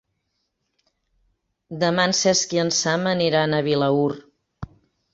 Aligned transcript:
Demà 1.85 2.07
en 2.11 2.17
Cesc 2.23 2.57
i 2.59 2.65
en 2.65 2.75
Sam 2.81 3.09
aniran 3.15 3.55
a 3.55 3.63
Vilaür. 3.71 4.11